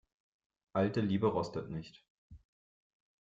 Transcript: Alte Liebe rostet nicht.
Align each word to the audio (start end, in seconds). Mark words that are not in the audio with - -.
Alte 0.73 0.99
Liebe 0.99 1.27
rostet 1.27 1.69
nicht. 1.69 2.03